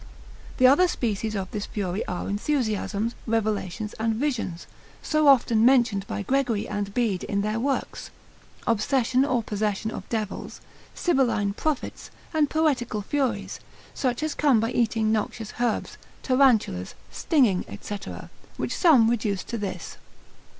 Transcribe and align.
The 0.57 0.65
other 0.65 0.87
species 0.87 1.35
of 1.35 1.51
this 1.51 1.67
fury 1.67 2.03
are 2.07 2.27
enthusiasms, 2.27 3.13
revelations, 3.27 3.93
and 3.99 4.15
visions, 4.15 4.65
so 5.03 5.27
often 5.27 5.63
mentioned 5.63 6.07
by 6.07 6.23
Gregory 6.23 6.67
and 6.67 6.91
Bede 6.95 7.23
in 7.25 7.41
their 7.41 7.59
works; 7.59 8.09
obsession 8.65 9.23
or 9.23 9.43
possession 9.43 9.91
of 9.91 10.09
devils, 10.09 10.59
sibylline 10.95 11.53
prophets, 11.53 12.09
and 12.33 12.49
poetical 12.49 13.03
furies; 13.03 13.59
such 13.93 14.23
as 14.23 14.33
come 14.33 14.59
by 14.59 14.71
eating 14.71 15.11
noxious 15.11 15.53
herbs, 15.59 15.99
tarantulas 16.23 16.95
stinging, 17.11 17.63
&c., 17.79 17.99
which 18.57 18.75
some 18.75 19.07
reduce 19.07 19.43
to 19.43 19.55
this. 19.55 19.97